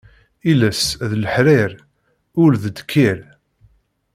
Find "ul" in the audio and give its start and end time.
2.41-2.53